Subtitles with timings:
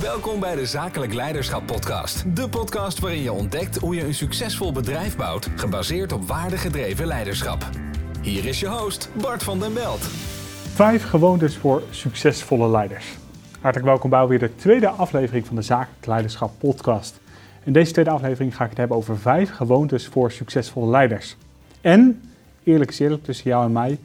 [0.00, 2.36] Welkom bij de Zakelijk Leiderschap Podcast.
[2.36, 7.68] De podcast waarin je ontdekt hoe je een succesvol bedrijf bouwt, gebaseerd op waardegedreven leiderschap.
[8.22, 10.00] Hier is je host, Bart van den Belt.
[10.74, 13.16] Vijf gewoontes voor succesvolle leiders.
[13.60, 17.20] Hartelijk welkom bij alweer de tweede aflevering van de Zakelijk Leiderschap Podcast.
[17.64, 21.36] In deze tweede aflevering ga ik het hebben over vijf gewoontes voor succesvolle leiders.
[21.80, 22.22] En,
[22.62, 23.98] eerlijk is eerlijk tussen jou en mij,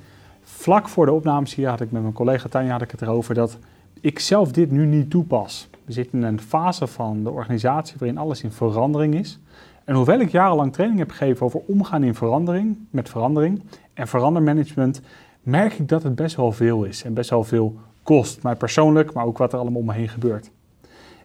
[0.44, 3.58] vlak voor de opnames hier had ik met mijn collega Tanja het erover dat
[4.02, 5.70] ik zelf dit nu niet toepas.
[5.90, 9.40] We zitten in een fase van de organisatie waarin alles in verandering is.
[9.84, 13.62] En hoewel ik jarenlang training heb gegeven over omgaan in verandering, met verandering
[13.94, 15.02] en verandermanagement,
[15.42, 18.44] merk ik dat het best wel veel is en best wel veel kost.
[18.44, 20.50] Mij persoonlijk, maar ook wat er allemaal om me heen gebeurt.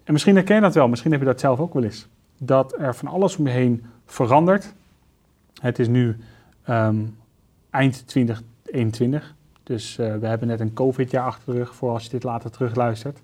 [0.03, 2.07] En misschien herken je dat wel, misschien heb je dat zelf ook wel eens.
[2.37, 4.73] Dat er van alles om je heen verandert.
[5.61, 6.17] Het is nu
[6.63, 7.05] ehm,
[7.69, 12.09] eind 2021, dus uh, we hebben net een COVID-jaar achter de rug voor als je
[12.09, 13.19] dit later terugluistert.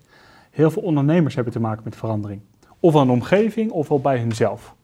[0.51, 2.41] Heel veel ondernemers hebben te maken met verandering.
[2.79, 4.75] Of aan de omgeving, ofwel bij hunzelf.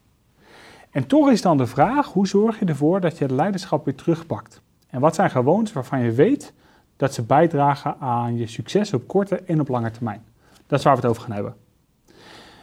[0.92, 3.96] En toch is dan de vraag, hoe zorg je ervoor dat je het leiderschap weer
[3.96, 4.62] terugpakt?
[4.90, 6.54] En wat zijn gewoontes waarvan je weet
[6.98, 10.24] dat ze bijdragen aan je succes op korte en op lange termijn?
[10.68, 11.56] Dat is waar we het over gaan hebben.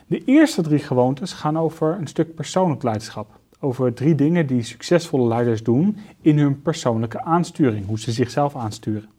[0.06, 3.38] De eerste drie gewoontes gaan over een stuk persoonlijk leiderschap.
[3.60, 9.10] Over drie dingen die succesvolle leiders doen in hun persoonlijke aansturing, hoe ze zichzelf aansturen.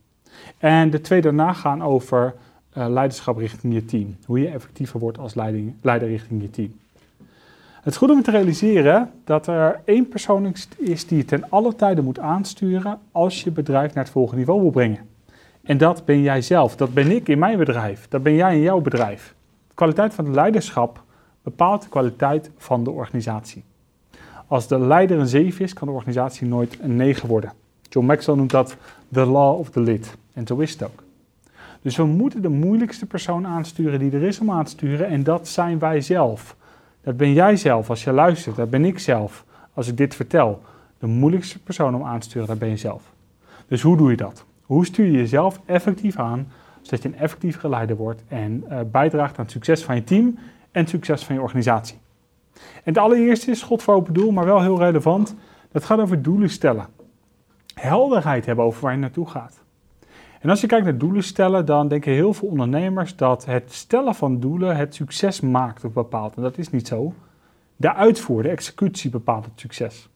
[0.57, 2.35] En de twee daarna gaan over
[2.77, 4.15] uh, leiderschap richting je team.
[4.25, 5.35] Hoe je effectiever wordt als
[5.81, 6.73] leider richting je team.
[7.85, 11.75] Het is goed om te realiseren dat er één persoon is die je ten alle
[11.75, 14.99] tijden moet aansturen als je bedrijf naar het volgende niveau wil brengen.
[15.63, 16.75] En dat ben jij zelf.
[16.75, 18.07] Dat ben ik in mijn bedrijf.
[18.07, 19.35] Dat ben jij in jouw bedrijf.
[19.67, 21.03] De kwaliteit van het leiderschap
[21.43, 23.63] bepaalt de kwaliteit van de organisatie.
[24.47, 27.53] Als de leider een 7 is, kan de organisatie nooit een 9 worden.
[27.89, 28.75] John Maxwell noemt dat
[29.11, 30.17] the law of the lid.
[30.33, 31.04] En zo is het ook.
[31.85, 35.07] Dus we moeten de moeilijkste persoon aansturen die er is om aan te sturen.
[35.07, 36.55] En dat zijn wij zelf.
[37.01, 38.55] Dat ben jij zelf als je luistert.
[38.55, 40.61] Dat ben ik zelf als ik dit vertel.
[40.99, 43.13] De moeilijkste persoon om aan te sturen, dat ben je zelf.
[43.67, 44.45] Dus hoe doe je dat?
[44.61, 46.47] Hoe stuur je jezelf effectief aan,
[46.81, 50.25] zodat je een effectief geleider wordt en uh, bijdraagt aan het succes van je team
[50.71, 51.97] en het succes van je organisatie?
[52.53, 55.35] En het allereerste is God voor open doel, maar wel heel relevant.
[55.71, 56.85] Dat gaat over doelen stellen.
[57.73, 59.63] Helderheid hebben over waar je naartoe gaat.
[60.45, 64.15] En als je kijkt naar doelen stellen, dan denken heel veel ondernemers dat het stellen
[64.15, 66.35] van doelen het succes maakt of bepaalt.
[66.35, 67.13] En dat is niet zo.
[67.75, 70.09] De uitvoer, de executie bepaalt het succes.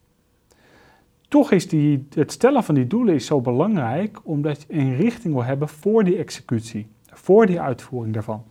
[1.27, 5.33] Toch is die, het stellen van die doelen is zo belangrijk omdat je een richting
[5.33, 8.43] wil hebben voor die executie, voor die uitvoering daarvan.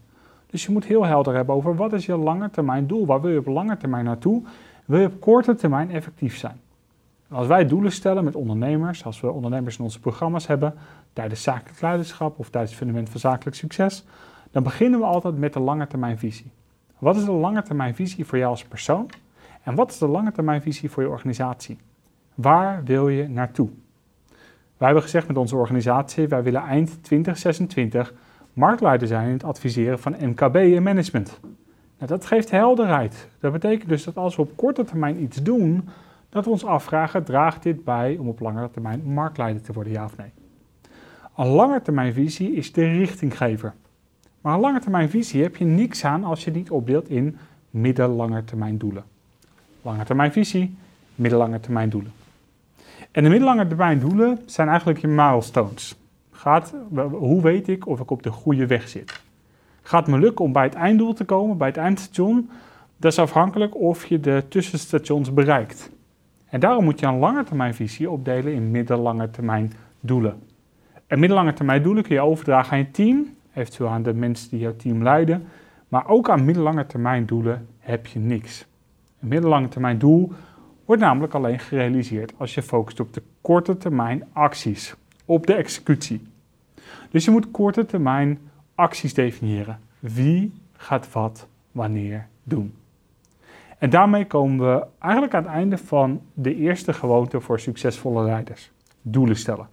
[0.47, 3.31] Dus je moet heel helder hebben over wat is je lange termijn doel, waar wil
[3.31, 4.43] je op lange termijn naartoe,
[4.85, 6.61] wil je op korte termijn effectief zijn.
[7.31, 10.75] Als wij doelen stellen met ondernemers, als we ondernemers in onze programma's hebben,
[11.13, 14.05] tijdens zakelijk leiderschap of tijdens het fundament van zakelijk succes,
[14.51, 16.51] dan beginnen we altijd met de lange termijn visie.
[16.99, 19.11] Wat is de lange termijn visie voor jou als persoon?
[19.63, 21.79] En wat is de lange termijn visie voor je organisatie?
[22.35, 23.69] Waar wil je naartoe?
[24.77, 28.15] Wij hebben gezegd met onze organisatie, wij willen eind 2026
[28.53, 31.41] marktleider zijn in het adviseren van MKB en management.
[31.99, 33.29] Nou, dat geeft helderheid.
[33.41, 35.89] Dat betekent dus dat als we op korte termijn iets doen,
[36.29, 40.05] dat we ons afvragen, draagt dit bij om op langere termijn marktleider te worden, ja
[40.05, 40.31] of nee?
[41.37, 43.75] Een langetermijnvisie is de richtinggever.
[44.41, 47.37] Maar een langetermijnvisie heb je niks aan als je niet opdeelt in
[47.71, 49.05] middellange termijn doelen.
[49.83, 50.77] Langetermijnvisie,
[51.15, 52.13] middellange termijn doelen.
[53.11, 55.97] En de middellange termijn doelen zijn eigenlijk je milestones.
[56.31, 56.75] Gaat,
[57.11, 59.21] hoe weet ik of ik op de goede weg zit?
[59.83, 62.51] Gaat me lukken om bij het einddoel te komen, bij het eindstation?
[62.97, 65.91] Dat is afhankelijk of je de tussenstations bereikt.
[66.51, 70.43] En daarom moet je een lange termijn visie opdelen in middellange termijn doelen.
[71.07, 74.59] En middellange termijn doelen kun je overdragen aan je team, eventueel aan de mensen die
[74.59, 75.47] jouw team leiden.
[75.89, 78.67] Maar ook aan middellange termijn doelen heb je niks.
[79.21, 80.33] Een middellange termijn doel
[80.85, 84.95] wordt namelijk alleen gerealiseerd als je focust op de korte termijn acties,
[85.25, 86.23] op de executie.
[87.11, 88.39] Dus je moet korte termijn
[88.75, 89.79] acties definiëren.
[89.99, 92.75] Wie gaat wat wanneer doen?
[93.79, 98.71] En daarmee komen we eigenlijk aan het einde van de eerste gewoonte voor succesvolle leiders:
[99.03, 99.69] doelen stellen.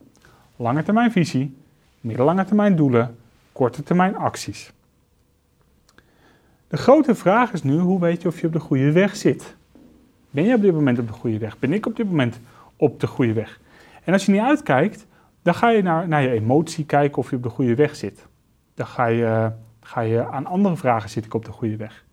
[0.55, 1.57] Lange termijn visie,
[2.01, 3.17] middellange termijn doelen,
[3.51, 4.73] korte termijn acties.
[6.67, 9.55] De grote vraag is nu: hoe weet je of je op de goede weg zit?
[10.29, 11.59] Ben je op dit moment op de goede weg?
[11.59, 12.39] Ben ik op dit moment
[12.75, 13.59] op de goede weg?
[14.03, 15.05] En als je niet uitkijkt,
[15.41, 18.25] dan ga je naar, naar je emotie kijken of je op de goede weg zit.
[18.73, 22.04] Dan ga je, ga je aan andere vragen: zit ik op de goede weg?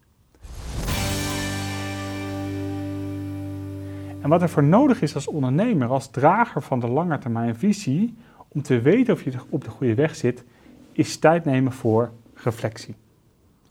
[4.22, 8.14] En wat er voor nodig is als ondernemer, als drager van de lange termijn visie,
[8.48, 10.44] om te weten of je op de goede weg zit,
[10.92, 12.94] is tijd nemen voor reflectie.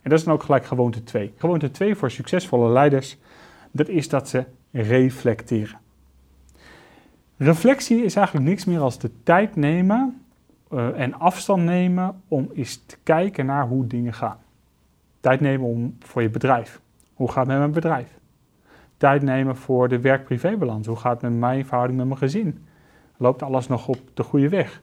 [0.01, 1.33] En dat is dan ook gelijk gewoonte 2.
[1.37, 3.17] Gewoonte 2 voor succesvolle leiders,
[3.71, 5.79] dat is dat ze reflecteren.
[7.37, 10.21] Reflectie is eigenlijk niks meer als de tijd nemen
[10.71, 14.37] uh, en afstand nemen om eens te kijken naar hoe dingen gaan.
[15.19, 16.81] Tijd nemen om, voor je bedrijf.
[17.13, 18.19] Hoe gaat het met mijn bedrijf?
[19.01, 20.87] Tijd nemen voor de werk-privébalans.
[20.87, 22.65] Hoe gaat het met mijn verhouding met mijn gezin?
[23.17, 24.81] Loopt alles nog op de goede weg?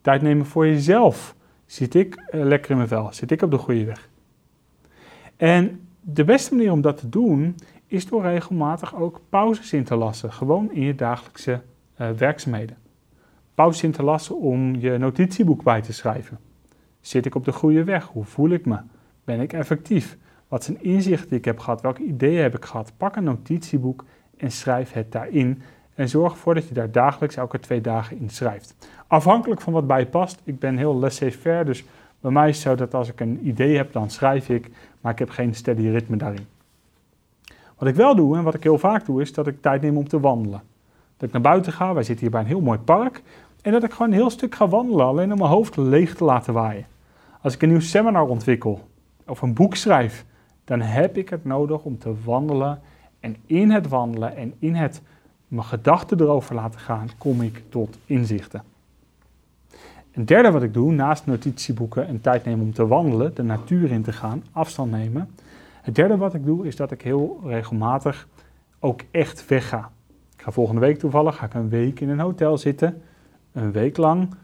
[0.00, 1.34] Tijd nemen voor jezelf.
[1.66, 3.08] Zit ik uh, lekker in mijn vel?
[3.12, 4.08] Zit ik op de goede weg?
[5.36, 7.56] En de beste manier om dat te doen
[7.86, 10.32] is door regelmatig ook pauzes in te lassen.
[10.32, 11.60] Gewoon in je dagelijkse
[12.00, 12.76] uh, werkzaamheden.
[13.54, 16.38] Pauzes in te lassen om je notitieboek bij te schrijven.
[17.00, 18.06] Zit ik op de goede weg?
[18.06, 18.76] Hoe voel ik me?
[19.24, 20.18] Ben ik effectief?
[20.50, 21.80] Wat zijn inzichten die ik heb gehad?
[21.80, 22.92] Welke ideeën heb ik gehad?
[22.96, 24.04] Pak een notitieboek
[24.36, 25.62] en schrijf het daarin.
[25.94, 28.74] En zorg ervoor dat je daar dagelijks elke twee dagen in schrijft.
[29.06, 30.40] Afhankelijk van wat bij je past.
[30.44, 31.84] Ik ben heel laissez-faire, dus
[32.20, 34.70] bij mij is het zo dat als ik een idee heb, dan schrijf ik.
[35.00, 36.46] Maar ik heb geen steady ritme daarin.
[37.78, 39.96] Wat ik wel doe en wat ik heel vaak doe, is dat ik tijd neem
[39.96, 40.62] om te wandelen.
[41.16, 43.22] Dat ik naar buiten ga, wij zitten hier bij een heel mooi park.
[43.62, 46.24] En dat ik gewoon een heel stuk ga wandelen, alleen om mijn hoofd leeg te
[46.24, 46.86] laten waaien.
[47.40, 48.88] Als ik een nieuw seminar ontwikkel
[49.26, 50.24] of een boek schrijf,
[50.70, 52.80] dan heb ik het nodig om te wandelen.
[53.20, 55.02] En in het wandelen en in het
[55.48, 58.62] mijn gedachten erover laten gaan, kom ik tot inzichten.
[60.12, 63.90] Een derde wat ik doe, naast notitieboeken en tijd nemen om te wandelen, de natuur
[63.90, 65.30] in te gaan, afstand nemen.
[65.82, 68.28] Het derde wat ik doe, is dat ik heel regelmatig
[68.78, 69.90] ook echt wegga.
[70.36, 73.02] Ik ga volgende week toevallig, ga ik een week in een hotel zitten,
[73.52, 74.34] een week lang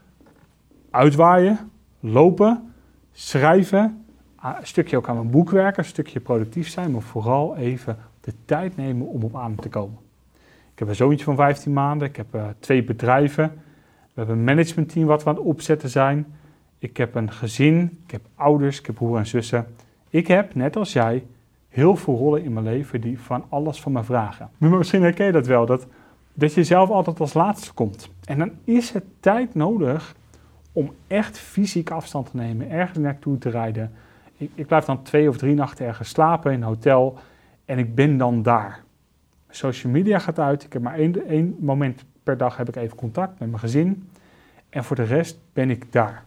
[0.89, 2.73] uitwaaien, lopen,
[3.11, 4.05] schrijven,
[4.41, 8.33] een stukje ook aan mijn boek werken, een stukje productief zijn, maar vooral even de
[8.45, 9.97] tijd nemen om op adem te komen.
[10.73, 13.51] Ik heb een zoontje van 15 maanden, ik heb uh, twee bedrijven,
[14.17, 16.25] we hebben een managementteam wat we aan het opzetten zijn.
[16.79, 19.67] Ik heb een gezin, ik heb ouders, ik heb broer en zussen.
[20.09, 21.25] Ik heb, net als jij,
[21.69, 24.49] heel veel rollen in mijn leven die van alles van me vragen.
[24.57, 25.87] Maar misschien herken je dat wel, dat,
[26.33, 28.09] dat je zelf altijd als laatste komt.
[28.25, 30.15] En dan is het tijd nodig
[30.71, 33.91] om echt fysiek afstand te nemen, ergens naartoe te rijden.
[34.37, 37.17] Ik, ik blijf dan twee of drie nachten ergens slapen in een hotel
[37.65, 38.83] en ik ben dan daar.
[39.49, 42.97] Social media gaat uit, ik heb maar één, één moment per dag heb ik even
[42.97, 44.09] contact met mijn gezin.
[44.69, 46.23] En voor de rest ben ik daar.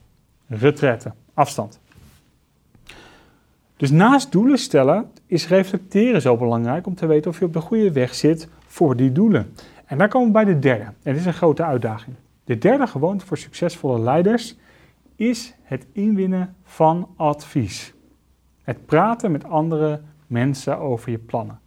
[0.47, 1.81] Retretten, afstand.
[3.77, 7.61] Dus naast doelen stellen is reflecteren zo belangrijk om te weten of je op de
[7.61, 9.55] goede weg zit voor die doelen.
[9.85, 10.85] En daar komen we bij de derde.
[10.85, 12.17] En dit is een grote uitdaging.
[12.45, 14.57] De derde gewoonte voor succesvolle leiders
[15.17, 17.95] is het inwinnen van advies.
[18.71, 21.59] Het praten met andere mensen over je plannen.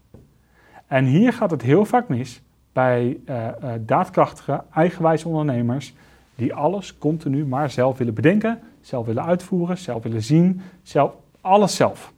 [0.87, 2.41] En hier gaat het heel vaak mis
[2.73, 5.93] bij uh, uh, daadkrachtige, eigenwijze ondernemers
[6.35, 11.75] die alles continu maar zelf willen bedenken, zelf willen uitvoeren, zelf willen zien, zelf, alles
[11.75, 12.13] zelf.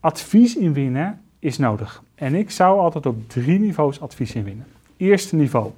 [0.00, 2.02] Advies inwinnen is nodig.
[2.14, 4.66] En ik zou altijd op drie niveaus advies inwinnen.
[4.96, 5.70] Eerste niveau,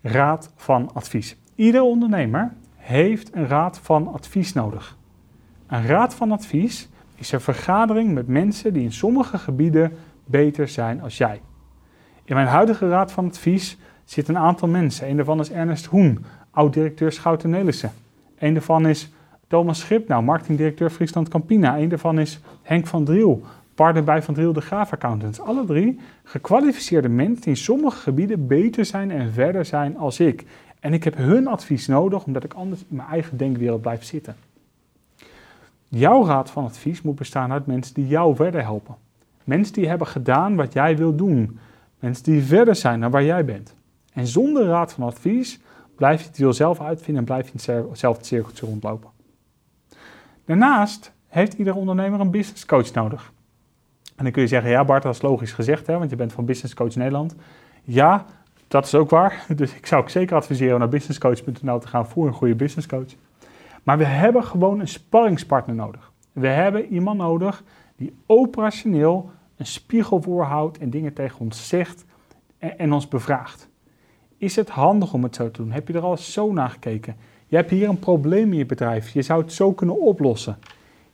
[0.00, 1.36] raad van advies.
[1.54, 4.96] Ieder ondernemer heeft een raad van advies nodig.
[5.72, 9.92] Een raad van advies is een vergadering met mensen die in sommige gebieden
[10.24, 11.40] beter zijn als jij.
[12.24, 15.08] In mijn huidige raad van advies zit een aantal mensen.
[15.08, 17.92] Een daarvan is Ernest Hoen, oud-directeur Schouten Nelissen.
[18.38, 19.12] Een daarvan is
[19.46, 21.78] Thomas Schipnau, marketingdirecteur Friesland Campina.
[21.78, 23.42] Een daarvan is Henk van Driel,
[23.74, 25.40] partner bij Van Driel de Graaf Accountants.
[25.40, 30.44] Alle drie gekwalificeerde mensen die in sommige gebieden beter zijn en verder zijn als ik.
[30.80, 34.36] En ik heb hun advies nodig, omdat ik anders in mijn eigen denkwereld blijf zitten.
[35.94, 38.94] Jouw raad van advies moet bestaan uit mensen die jou verder helpen.
[39.44, 41.58] Mensen die hebben gedaan wat jij wil doen.
[41.98, 43.74] Mensen die verder zijn dan waar jij bent.
[44.12, 45.60] En zonder raad van advies
[45.96, 49.10] blijf je het zelf uitvinden en blijf je in hetzelfde cirkeltje rondlopen.
[50.44, 53.32] Daarnaast heeft ieder ondernemer een business coach nodig.
[54.16, 56.32] En dan kun je zeggen, ja Bart, dat is logisch gezegd, hè, want je bent
[56.32, 57.34] van Business Coach Nederland.
[57.82, 58.26] Ja,
[58.68, 59.44] dat is ook waar.
[59.56, 62.86] Dus ik zou ook zeker adviseren om naar businesscoach.nl te gaan voor een goede business
[62.86, 63.14] coach.
[63.82, 66.12] Maar we hebben gewoon een sparringspartner nodig.
[66.32, 67.62] We hebben iemand nodig
[67.96, 72.04] die operationeel een spiegel voorhoudt en dingen tegen ons zegt
[72.58, 73.68] en, ons bevraagt.
[74.36, 75.72] Is het handig om het zo te doen?
[75.72, 77.16] Heb je er al zo naar gekeken?
[77.46, 79.10] Je hebt hier een probleem in je bedrijf.
[79.10, 80.58] Je zou het zo kunnen oplossen.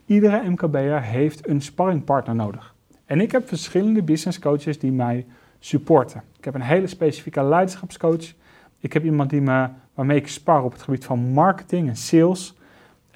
[0.06, 2.74] Iedere MKB'er heeft een sparringpartner nodig.
[3.04, 5.26] En ik heb verschillende business coaches die mij
[5.58, 6.22] supporten.
[6.38, 8.34] Ik heb een hele specifieke leiderschapscoach.
[8.78, 12.57] Ik heb iemand die me, waarmee ik spar op het gebied van marketing en sales.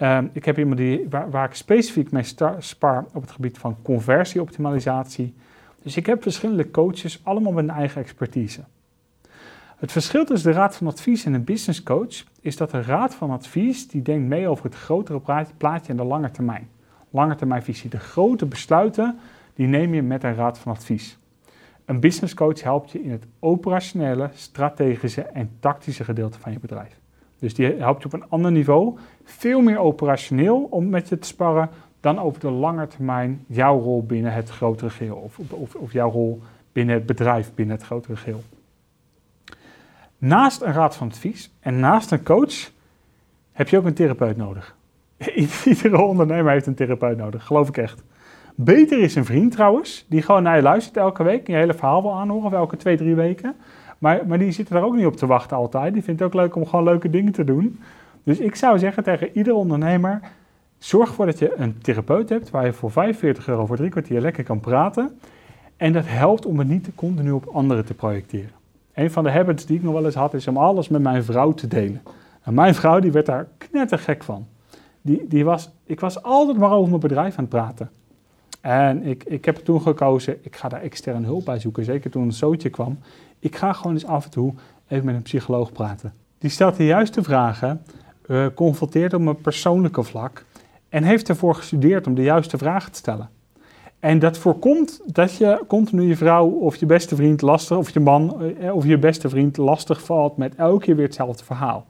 [0.03, 2.25] Um, ik heb iemand die, waar, ik specifiek mee
[2.59, 5.35] spar op het gebied van conversieoptimalisatie.
[5.83, 8.65] Dus ik heb verschillende coaches, allemaal met een eigen expertise.
[9.77, 13.15] Het verschil tussen de raad van advies en een business coach is dat de raad
[13.15, 15.21] van advies die denkt mee over het grotere
[15.57, 16.69] plaatje en de lange termijn.
[17.11, 17.91] langetermijnvisie.
[17.91, 19.19] De grote besluiten,
[19.55, 21.19] die neem je met een raad van advies.
[21.85, 27.02] Een business coach helpt je in het operationele, strategische en tactische gedeelte van je bedrijf.
[27.43, 31.27] Dus die helpt je op een ander niveau, veel meer operationeel om met je te
[31.27, 31.69] sparren
[32.01, 36.11] dan over de lange termijn jouw rol binnen het grotere geheel of, of, of jouw
[36.11, 38.43] rol binnen het bedrijf, binnen het grotere geheel.
[40.19, 42.71] Naast een raad van advies en naast een coach
[43.53, 44.77] heb je ook een therapeut nodig.
[45.65, 48.03] Iedere ondernemer heeft een therapeut nodig, geloof ik echt.
[48.55, 52.03] Beter is een vriend trouwens, die gewoon naar je luistert elke week, je hele verhaal
[52.03, 53.55] wil aanhoren, of elke twee, drie weken.
[54.03, 55.93] Maar, maar die zit er ook niet op te wachten altijd.
[55.93, 57.81] Die vindt het ook leuk om gewoon leuke dingen te doen.
[58.23, 60.21] Dus ik zou zeggen tegen ieder ondernemer,
[60.79, 64.21] zorg ervoor dat je een therapeut hebt waar je voor 45 euro voor drie kwartier
[64.21, 65.19] lekker kan praten.
[65.77, 68.51] En dat helpt om het niet continu op anderen te projecteren.
[68.95, 71.25] Een van de habits die ik nog wel eens had, is om alles met mijn
[71.25, 72.03] vrouw te delen.
[72.43, 74.47] En mijn vrouw die werd daar knettergek van.
[75.03, 77.91] Die, die was, ik was altijd maar over mijn bedrijf aan het praten.
[78.63, 81.85] En ik, ik heb toen gekozen, ik ga daar externe hulp bij zoeken.
[81.85, 82.99] Zeker toen een zootje kwam.
[83.39, 84.55] Ik ga gewoon eens af en toe
[84.89, 86.13] even met een psycholoog praten.
[86.39, 87.83] Die stelt de juiste vragen,
[88.27, 90.45] uh, confronteert op een persoonlijke vlak
[90.89, 93.31] en heeft ervoor gestudeerd om de juiste vragen te stellen.
[94.01, 98.01] En dat voorkomt dat je continu je vrouw of je beste vriend lastig, of je
[98.01, 101.87] man eh, of je beste vriend lastig valt met elke keer weer hetzelfde verhaal.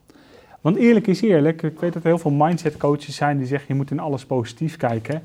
[0.60, 3.68] Want eerlijk is eerlijk, ik weet dat er heel veel mindset coaches zijn die zeggen
[3.68, 5.22] je moet in alles positief kijken.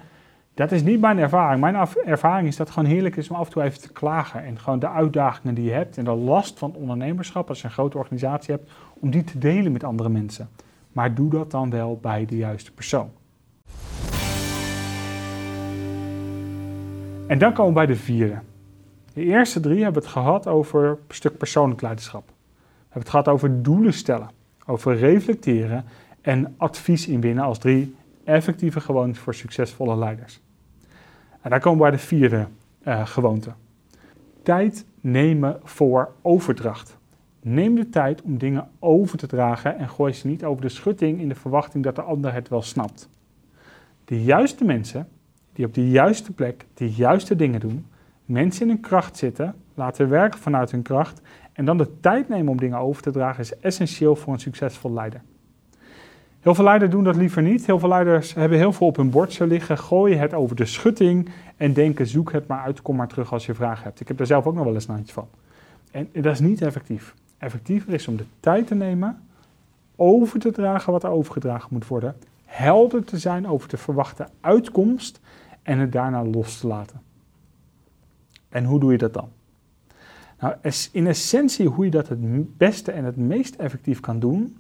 [0.58, 1.62] Dat is niet mijn ervaring.
[1.62, 4.44] Mijn ervaring is dat het gewoon heerlijk is om af en toe even te klagen.
[4.44, 7.74] En gewoon de uitdagingen die je hebt en de last van ondernemerschap als je een
[7.74, 10.50] grote organisatie hebt, om die te delen met andere mensen.
[10.92, 13.10] Maar doe dat dan wel bij de juiste persoon.
[17.28, 18.40] En dan komen we bij de vierde.
[19.14, 22.28] De eerste drie hebben het gehad over een stuk persoonlijk leiderschap.
[22.28, 22.34] We
[22.80, 24.30] hebben het gehad over doelen stellen,
[24.66, 25.86] over reflecteren
[26.22, 30.46] en advies inwinnen als drie effectieve gewoontes voor succesvolle leiders.
[31.42, 32.48] En daar komen we bij de vierde
[32.84, 33.52] uh, gewoonte.
[34.44, 36.98] Tijd nemen voor overdracht.
[37.42, 41.20] Neem de tijd om dingen over te dragen en gooi ze niet over de schutting
[41.20, 43.10] in de verwachting dat de ander het wel snapt.
[44.06, 45.08] De juiste mensen
[45.54, 47.86] die op de juiste plek de juiste dingen doen,
[48.26, 51.22] mensen in hun kracht zitten, laten werken vanuit hun kracht
[51.54, 54.94] en dan de tijd nemen om dingen over te dragen is essentieel voor een succesvol
[54.94, 55.22] leider.
[56.48, 57.66] Heel veel leiders doen dat liever niet.
[57.66, 61.30] Heel veel leiders hebben heel veel op hun bordje liggen, gooien het over de schutting
[61.58, 64.00] en denken zoek het maar uit, kom maar terug als je vragen hebt.
[64.00, 65.28] Ik heb daar zelf ook nog wel eens een handje van.
[65.92, 67.14] En dat is niet effectief.
[67.38, 69.24] Effectiever is om de tijd te nemen,
[69.96, 75.20] over te dragen wat er overgedragen moet worden, helder te zijn over de verwachte uitkomst
[75.64, 77.02] en het daarna los te laten.
[78.50, 79.30] En hoe doe je dat dan?
[80.40, 80.56] Nou,
[80.92, 84.58] in essentie hoe je dat het beste en het meest effectief kan doen,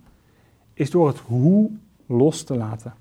[0.77, 1.69] is door het hoe
[2.05, 2.93] los te laten.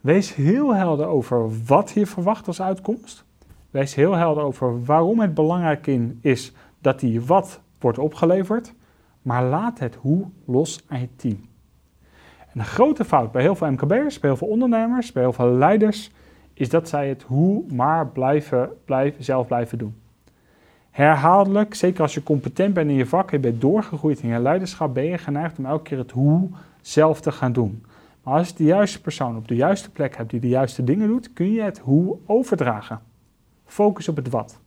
[0.00, 3.24] Wees heel helder over wat je verwacht als uitkomst.
[3.70, 5.86] Wees heel helder over waarom het belangrijk
[6.20, 8.74] is dat die wat wordt opgeleverd.
[9.22, 11.46] Maar laat het hoe los aan je team.
[12.52, 15.50] En een grote fout bij heel veel MKB'ers, bij heel veel ondernemers, bij heel veel
[15.50, 16.10] leiders,
[16.54, 19.94] is dat zij het hoe maar blijven, blijven, zelf blijven doen.
[20.90, 24.94] Herhaaldelijk, zeker als je competent bent in je vak en bent doorgegroeid in je leiderschap,
[24.94, 26.48] ben je geneigd om elke keer het hoe
[26.80, 27.84] zelf te gaan doen.
[28.22, 31.08] Maar als je de juiste persoon op de juiste plek hebt die de juiste dingen
[31.08, 33.00] doet, kun je het hoe overdragen.
[33.64, 34.60] Focus op het wat.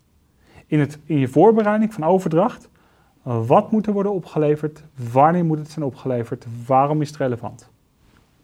[0.65, 2.69] In, het, in je voorbereiding van overdracht,
[3.21, 4.83] wat moet er worden opgeleverd?
[5.11, 6.45] Wanneer moet het zijn opgeleverd?
[6.67, 7.69] Waarom is het relevant?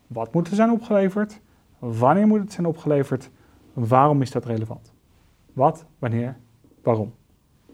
[0.07, 1.39] Wat moet er zijn opgeleverd?
[1.79, 3.29] Wanneer moet het zijn opgeleverd?
[3.74, 4.93] Waarom is dat relevant?
[5.53, 6.38] Wat, wanneer,
[6.83, 7.13] waarom?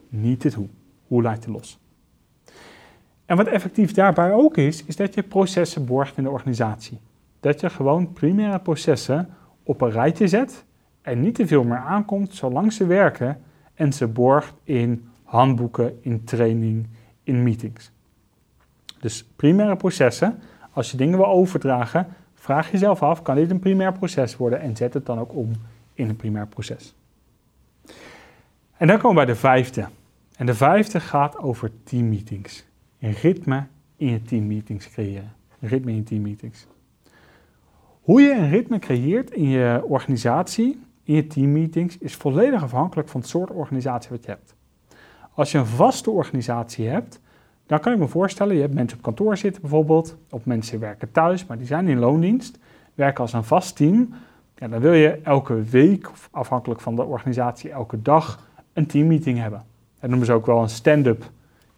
[0.10, 0.68] Niet het hoe.
[1.08, 1.80] Hoe laat je los?
[3.26, 7.00] En wat effectief daarbij ook is, is dat je processen borgt in de organisatie.
[7.40, 9.30] Dat je gewoon primaire processen
[9.64, 10.66] op een rijtje zet
[11.02, 13.42] en niet te veel meer aankomt zolang ze werken
[13.74, 16.88] en ze borgt in handboeken, in training,
[17.24, 17.92] in meetings.
[19.00, 20.40] Dus primaire processen,
[20.72, 24.76] als je dingen wil overdragen, vraag jezelf af, kan dit een primair proces worden en
[24.76, 25.52] zet het dan ook om
[25.94, 26.96] in een primair proces.
[28.78, 29.88] En dan komen we bij de vijfde.
[30.36, 32.66] En de vijfde gaat over teammeetings.
[33.12, 35.32] Ritme in je teammeetings creëren.
[35.60, 36.68] Ritme in je teammeetings.
[38.02, 43.20] Hoe je een ritme creëert in je organisatie, in je teammeetings, is volledig afhankelijk van
[43.20, 44.56] het soort organisatie wat je hebt.
[45.34, 47.20] Als je een vaste organisatie hebt,
[47.66, 51.12] dan kan je me voorstellen, je hebt mensen op kantoor zitten bijvoorbeeld, of mensen werken
[51.12, 52.60] thuis, maar die zijn in loondienst,
[52.94, 54.14] werken als een vast team.
[54.56, 59.40] Ja, dan wil je elke week, of afhankelijk van de organisatie, elke dag een teammeeting
[59.40, 59.64] hebben.
[60.00, 61.32] Dat noemen ze ook wel een stand-up.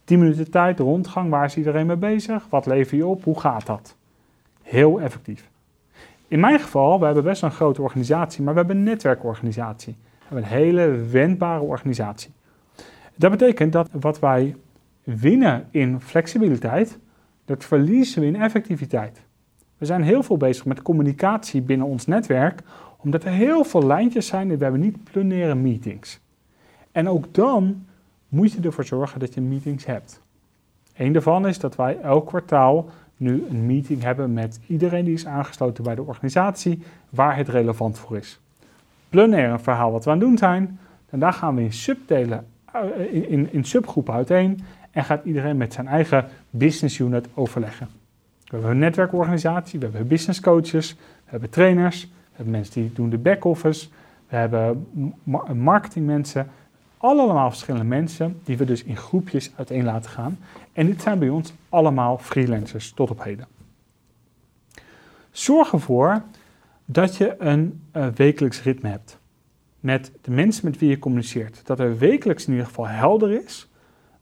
[0.06, 2.48] 10 minuten tijd, rondgang, waar is iedereen mee bezig?
[2.50, 3.24] Wat lever je op?
[3.24, 3.96] Hoe gaat dat?
[4.62, 5.50] Heel effectief.
[6.28, 9.96] In mijn geval, we hebben best een grote organisatie, maar we hebben een netwerkorganisatie.
[10.00, 12.32] We hebben een hele wendbare organisatie.
[13.16, 14.56] Dat betekent dat wat wij
[15.04, 17.00] winnen in flexibiliteit,
[17.46, 19.22] dat verliezen we in effectiviteit.
[19.78, 22.62] We zijn heel veel bezig met communicatie binnen ons netwerk,
[22.98, 26.20] omdat er heel veel lijntjes zijn en we hebben niet plenaire meetings.
[26.92, 27.86] En ook dan
[28.36, 30.22] moet je ervoor zorgen dat je meetings hebt.
[30.96, 35.26] Een daarvan is dat wij elk kwartaal nu een meeting hebben met iedereen die is
[35.26, 38.40] aangesloten bij de organisatie, waar het relevant voor is.
[39.10, 42.48] Plenair een verhaal wat we aan het doen zijn, en daar gaan we in subdelen,
[42.72, 44.60] eh, in, in, in subgroepen uiteen
[44.92, 47.88] en gaat iedereen met zijn eigen business unit overleggen.
[48.44, 52.94] We hebben een netwerkorganisatie, we hebben business coaches, we hebben trainers, we hebben mensen die
[52.94, 53.88] doen de back-office,
[54.28, 54.86] we hebben
[55.54, 56.48] marketingmensen,
[57.06, 60.40] allemaal verschillende mensen die we dus in groepjes uiteen laten gaan.
[60.74, 63.48] En dit zijn bij ons allemaal freelancers tot op heden.
[65.32, 66.22] Zorg ervoor
[66.86, 69.18] dat je een uh, wekelijks ritme hebt
[69.80, 71.62] met de mensen met wie je communiceert.
[71.66, 73.68] Dat er wekelijks in ieder geval helder is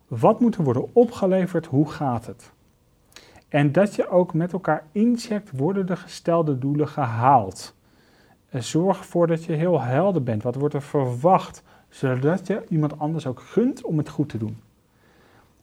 [0.08, 2.52] wat moet er worden opgeleverd, hoe gaat het.
[3.48, 7.74] En dat je ook met elkaar incheckt, worden de gestelde doelen gehaald.
[8.52, 10.44] Zorg ervoor dat je heel helder bent.
[10.44, 11.64] Wat wordt er verwacht?
[11.94, 14.58] Zodat je iemand anders ook gunt om het goed te doen.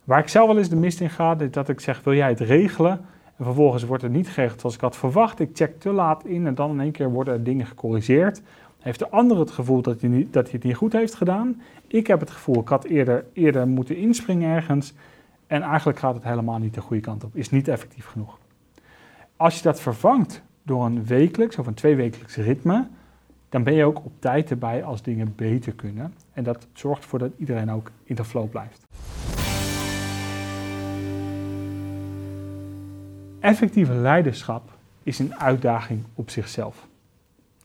[0.05, 2.29] Waar ik zelf wel eens de mist in ga, is dat ik zeg, wil jij
[2.29, 2.93] het regelen?
[3.37, 5.41] En vervolgens wordt het niet geregeld zoals ik had verwacht.
[5.41, 8.43] Ik check te laat in en dan in één keer worden er dingen gecorrigeerd.
[8.79, 11.63] Heeft de ander het gevoel dat hij, niet, dat hij het niet goed heeft gedaan?
[11.87, 14.95] Ik heb het gevoel, ik had eerder, eerder moeten inspringen ergens.
[15.47, 17.37] En eigenlijk gaat het helemaal niet de goede kant op.
[17.37, 18.39] Is niet effectief genoeg.
[19.37, 22.87] Als je dat vervangt door een wekelijks of een tweewekelijks ritme,
[23.51, 26.15] dan ben je ook op tijd erbij als dingen beter kunnen.
[26.33, 28.87] En dat zorgt ervoor dat iedereen ook in de flow blijft.
[33.41, 34.71] Effectieve leiderschap
[35.03, 36.89] is een uitdaging op zichzelf.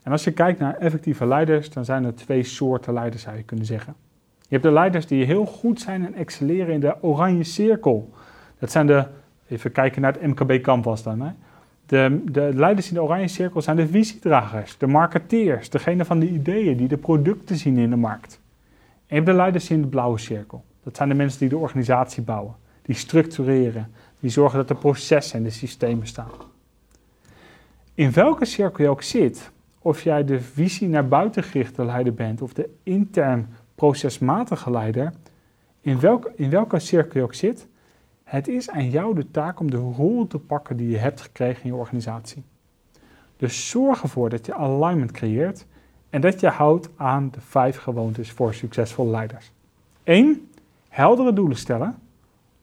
[0.04, 3.44] En als je kijkt naar effectieve leiders, dan zijn er twee soorten leiders, zou je
[3.44, 3.96] kunnen zeggen.
[4.42, 8.14] Je hebt de leiders die heel goed zijn en excelleren in de oranje cirkel.
[8.60, 9.06] Dat zijn de,
[9.48, 11.22] even kijken naar het MKB Canvas dan.
[11.22, 11.32] Hè.
[11.86, 16.30] De, de leiders in de oranje cirkel zijn de visiedragers, de marketeers, degene van de
[16.30, 18.40] ideeën die de producten zien in de markt.
[19.08, 20.64] En de leiders in de blauwe cirkel.
[20.84, 25.38] Dat zijn de mensen die de organisatie bouwen, die structureren, die zorgen dat de processen
[25.38, 26.30] en de systemen staan.
[27.94, 32.42] In welke cirkel je ook zit, of jij de visie naar buiten gerichte leider bent
[32.42, 35.14] of de intern procesmatige leider,
[35.82, 37.68] in, welk, in welke cirkel je ook zit,
[38.26, 41.64] het is aan jou de taak om de rol te pakken die je hebt gekregen
[41.64, 42.44] in je organisatie.
[43.38, 45.66] Dus zorg ervoor dat je alignment creëert
[46.10, 49.52] en dat je houdt aan de vijf gewoontes voor succesvolle leiders.
[50.04, 50.50] 1.
[50.90, 51.96] Heldere doelen stellen.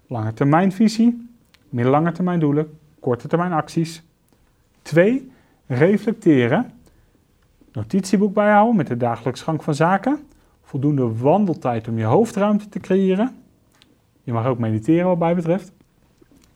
[0.07, 1.29] Lange termijn visie,
[1.69, 4.03] middellange termijn doelen, korte termijn acties.
[4.83, 5.31] 2.
[5.67, 6.71] Reflecteren.
[7.73, 10.19] Notitieboek bijhouden met de dagelijks gang van zaken.
[10.63, 13.42] Voldoende wandeltijd om je hoofdruimte te creëren.
[14.23, 15.73] Je mag ook mediteren wat mij betreft.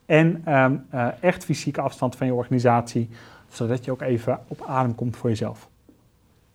[0.07, 3.09] En um, uh, echt fysieke afstand van je organisatie,
[3.49, 5.69] zodat je ook even op adem komt voor jezelf.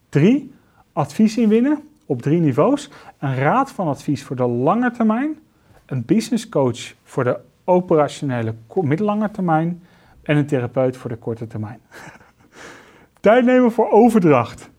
[0.10, 0.54] 3.
[0.94, 2.90] Advies inwinnen op drie niveaus.
[3.20, 5.40] Een raad van advies voor de lange termijn.
[5.86, 9.84] Een business coach voor de operationele middellange termijn.
[10.22, 11.80] En een therapeut voor de korte termijn.
[13.20, 14.70] Tijd nemen voor overdracht.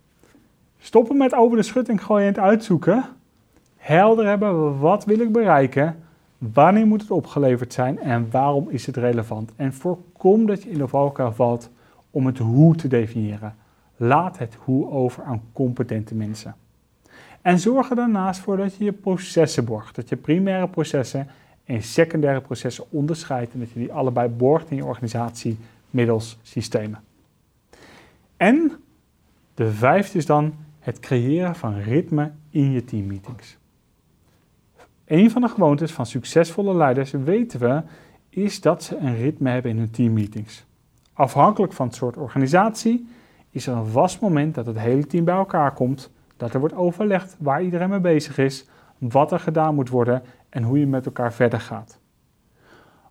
[0.79, 3.05] Stoppen met over de schutting gooien en het uitzoeken.
[3.77, 5.97] Helder hebben, wat wil ik bereiken?
[6.50, 9.52] Wanneer moet het opgeleverd zijn en waarom is het relevant?
[9.57, 11.70] En voorkom dat je in de valkuil valt
[12.11, 13.55] om het hoe te definiëren.
[13.96, 16.55] Laat het hoe over aan competente mensen.
[17.42, 19.94] En zorg er daarnaast voor dat je je processen borgt.
[19.94, 21.26] Dat je primaire processen
[21.64, 25.59] en secundaire processen onderscheidt en dat je die allebei borgt in je organisatie
[25.90, 27.00] middels systemen.
[28.37, 28.72] En
[29.55, 33.61] de vijfde is dan het creëren van ritme in je teammeetings.
[35.12, 37.83] Een van de gewoontes van succesvolle leiders, weten we,
[38.29, 40.64] is dat ze een ritme hebben in hun teammeetings.
[41.12, 43.09] Afhankelijk van het soort organisatie
[43.51, 46.75] is er een vast moment dat het hele team bij elkaar komt, dat er wordt
[46.75, 51.07] overlegd waar iedereen mee bezig is, wat er gedaan moet worden en hoe je met
[51.07, 51.98] elkaar verder gaat.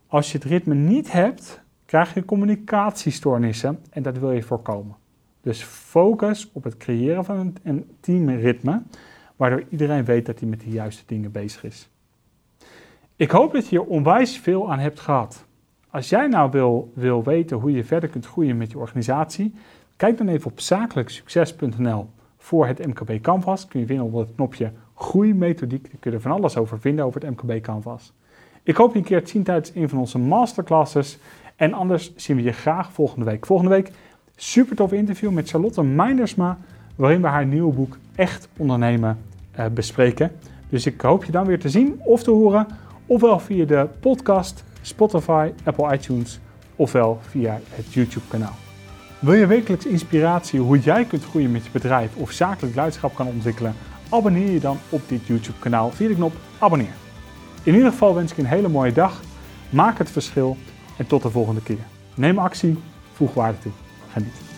[0.07, 4.95] Als je het ritme niet hebt, krijg je communicatiestoornissen en dat wil je voorkomen.
[5.41, 8.81] Dus focus op het creëren van een, teamritme,
[9.35, 11.89] waardoor iedereen weet dat hij met de juiste dingen bezig is.
[13.21, 15.45] Ik hoop dat je hier onwijs veel aan hebt gehad.
[15.89, 19.53] Als jij nou wil, wil weten hoe je verder kunt groeien met je organisatie,
[19.95, 23.67] kijk dan even op zakelijksucces.nl voor het MKB Canvas.
[23.67, 25.83] Kun je vinden op het knopje groeimethodiek.
[25.83, 28.13] Daar kun je er van alles over vinden over het MKB Canvas.
[28.63, 31.17] Ik hoop je een keer te zien tijdens een van onze masterclasses.
[31.55, 33.45] En anders zien we je graag volgende week.
[33.45, 33.91] Volgende week
[34.35, 36.57] super tof interview met Charlotte Meinersma,
[36.95, 39.17] waarin we haar nieuwe boek Echt Ondernemen
[39.59, 40.31] uh, bespreken.
[40.69, 42.67] Dus ik hoop je dan weer te zien of te horen,
[43.11, 46.39] ofwel via de podcast, Spotify, Apple iTunes,
[46.75, 48.55] ofwel via het YouTube kanaal.
[49.19, 53.27] Wil je wekelijks inspiratie hoe jij kunt groeien met je bedrijf of zakelijk leiderschap kan
[53.27, 53.75] ontwikkelen?
[54.09, 56.93] Abonneer je dan op dit YouTube kanaal via de knop abonneer.
[57.63, 59.21] In ieder geval wens ik een hele mooie dag.
[59.69, 60.57] Maak het verschil
[60.97, 61.85] en tot de volgende keer.
[62.15, 62.77] Neem actie,
[63.13, 63.71] voeg waarde toe.
[64.11, 64.50] Geniet.